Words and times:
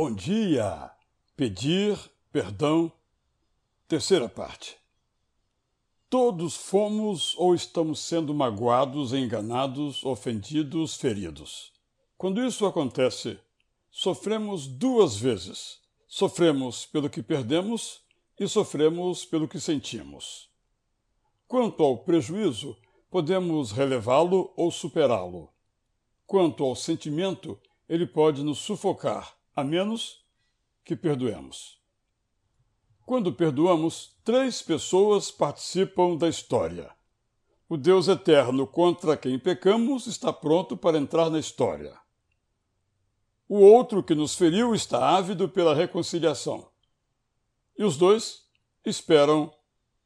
Bom 0.00 0.14
dia! 0.14 0.92
Pedir 1.36 1.98
perdão. 2.30 2.92
Terceira 3.88 4.28
parte. 4.28 4.76
Todos 6.08 6.54
fomos 6.54 7.34
ou 7.36 7.52
estamos 7.52 7.98
sendo 7.98 8.32
magoados, 8.32 9.12
enganados, 9.12 10.04
ofendidos, 10.04 10.94
feridos. 10.94 11.72
Quando 12.16 12.40
isso 12.46 12.64
acontece, 12.64 13.40
sofremos 13.90 14.68
duas 14.68 15.16
vezes. 15.16 15.80
Sofremos 16.06 16.86
pelo 16.86 17.10
que 17.10 17.20
perdemos 17.20 18.00
e 18.38 18.46
sofremos 18.46 19.24
pelo 19.24 19.48
que 19.48 19.58
sentimos. 19.58 20.48
Quanto 21.48 21.82
ao 21.82 21.98
prejuízo, 21.98 22.76
podemos 23.10 23.72
relevá-lo 23.72 24.52
ou 24.56 24.70
superá-lo. 24.70 25.52
Quanto 26.24 26.62
ao 26.62 26.76
sentimento, 26.76 27.58
ele 27.88 28.06
pode 28.06 28.44
nos 28.44 28.58
sufocar 28.58 29.37
a 29.58 29.64
menos 29.64 30.24
que 30.84 30.94
perdoemos. 30.94 31.82
Quando 33.04 33.32
perdoamos, 33.32 34.16
três 34.22 34.62
pessoas 34.62 35.32
participam 35.32 36.14
da 36.16 36.28
história. 36.28 36.88
O 37.68 37.76
Deus 37.76 38.06
eterno 38.06 38.68
contra 38.68 39.16
quem 39.16 39.36
pecamos 39.36 40.06
está 40.06 40.32
pronto 40.32 40.76
para 40.76 40.96
entrar 40.96 41.28
na 41.28 41.40
história. 41.40 41.98
O 43.48 43.58
outro 43.58 44.00
que 44.00 44.14
nos 44.14 44.36
feriu 44.36 44.76
está 44.76 45.16
ávido 45.16 45.48
pela 45.48 45.74
reconciliação. 45.74 46.70
E 47.76 47.82
os 47.82 47.96
dois 47.96 48.44
esperam 48.84 49.52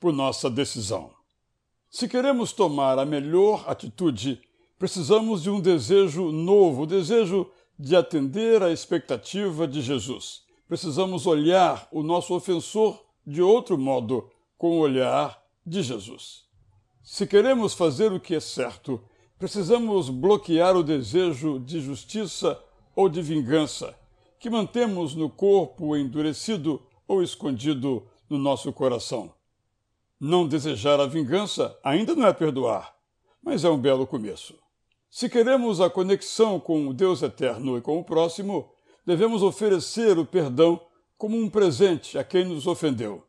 por 0.00 0.12
nossa 0.12 0.50
decisão. 0.50 1.14
Se 1.88 2.08
queremos 2.08 2.52
tomar 2.52 2.98
a 2.98 3.06
melhor 3.06 3.62
atitude, 3.70 4.42
precisamos 4.76 5.44
de 5.44 5.50
um 5.50 5.60
desejo 5.60 6.32
novo, 6.32 6.84
desejo 6.84 7.48
de 7.78 7.94
atender 7.94 8.62
à 8.62 8.70
expectativa 8.70 9.66
de 9.66 9.80
Jesus. 9.80 10.42
Precisamos 10.68 11.26
olhar 11.26 11.88
o 11.92 12.02
nosso 12.02 12.34
ofensor 12.34 13.04
de 13.26 13.42
outro 13.42 13.76
modo, 13.76 14.30
com 14.56 14.78
o 14.78 14.80
olhar 14.80 15.42
de 15.64 15.82
Jesus. 15.82 16.44
Se 17.02 17.26
queremos 17.26 17.74
fazer 17.74 18.12
o 18.12 18.20
que 18.20 18.34
é 18.34 18.40
certo, 18.40 19.00
precisamos 19.38 20.08
bloquear 20.08 20.76
o 20.76 20.82
desejo 20.82 21.58
de 21.58 21.80
justiça 21.80 22.58
ou 22.94 23.08
de 23.08 23.20
vingança 23.20 23.94
que 24.38 24.50
mantemos 24.50 25.14
no 25.14 25.28
corpo 25.28 25.96
endurecido 25.96 26.82
ou 27.06 27.22
escondido 27.22 28.06
no 28.28 28.38
nosso 28.38 28.72
coração. 28.72 29.32
Não 30.20 30.46
desejar 30.46 31.00
a 31.00 31.06
vingança 31.06 31.78
ainda 31.82 32.14
não 32.14 32.26
é 32.26 32.32
perdoar, 32.32 32.94
mas 33.42 33.64
é 33.64 33.70
um 33.70 33.78
belo 33.78 34.06
começo. 34.06 34.54
Se 35.16 35.30
queremos 35.30 35.80
a 35.80 35.88
conexão 35.88 36.60
com 36.60 36.88
o 36.88 36.92
Deus 36.92 37.22
eterno 37.22 37.78
e 37.78 37.80
com 37.80 37.98
o 37.98 38.04
próximo, 38.04 38.70
devemos 39.06 39.42
oferecer 39.42 40.18
o 40.18 40.26
perdão 40.26 40.78
como 41.16 41.38
um 41.38 41.48
presente 41.48 42.18
a 42.18 42.22
quem 42.22 42.44
nos 42.44 42.66
ofendeu. 42.66 43.26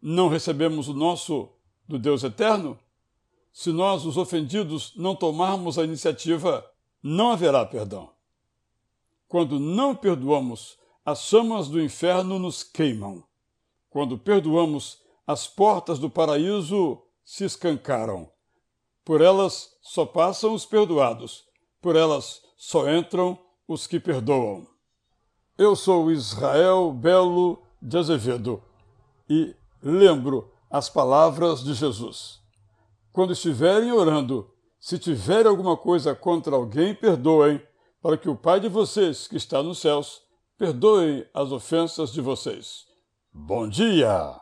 Não 0.00 0.28
recebemos 0.28 0.86
o 0.86 0.94
nosso 0.94 1.48
do 1.88 1.98
Deus 1.98 2.22
eterno? 2.22 2.78
Se 3.52 3.72
nós, 3.72 4.06
os 4.06 4.16
ofendidos, 4.16 4.92
não 4.94 5.16
tomarmos 5.16 5.76
a 5.76 5.82
iniciativa, 5.82 6.64
não 7.02 7.32
haverá 7.32 7.66
perdão. 7.66 8.12
Quando 9.26 9.58
não 9.58 9.92
perdoamos, 9.92 10.78
as 11.04 11.22
chamas 11.22 11.66
do 11.66 11.82
inferno 11.82 12.38
nos 12.38 12.62
queimam. 12.62 13.24
Quando 13.90 14.16
perdoamos, 14.16 15.02
as 15.26 15.48
portas 15.48 15.98
do 15.98 16.08
paraíso 16.08 17.02
se 17.24 17.42
escancaram. 17.42 18.30
Por 19.04 19.20
elas 19.20 19.70
só 19.82 20.06
passam 20.06 20.54
os 20.54 20.64
perdoados, 20.64 21.44
por 21.80 21.94
elas 21.94 22.40
só 22.56 22.88
entram 22.88 23.38
os 23.68 23.86
que 23.86 24.00
perdoam. 24.00 24.66
Eu 25.58 25.76
sou 25.76 26.10
Israel 26.10 26.90
Belo 26.92 27.62
de 27.80 27.96
Azevedo 27.98 28.62
e 29.28 29.54
lembro 29.82 30.50
as 30.70 30.88
palavras 30.88 31.62
de 31.62 31.74
Jesus. 31.74 32.40
Quando 33.12 33.32
estiverem 33.32 33.92
orando, 33.92 34.50
se 34.80 34.98
tiver 34.98 35.46
alguma 35.46 35.76
coisa 35.76 36.14
contra 36.14 36.56
alguém, 36.56 36.94
perdoem, 36.94 37.62
para 38.02 38.18
que 38.18 38.28
o 38.28 38.36
Pai 38.36 38.58
de 38.58 38.68
vocês, 38.68 39.28
que 39.28 39.36
está 39.36 39.62
nos 39.62 39.78
céus, 39.78 40.20
perdoe 40.58 41.26
as 41.32 41.52
ofensas 41.52 42.12
de 42.12 42.20
vocês. 42.20 42.84
Bom 43.32 43.68
dia! 43.68 44.34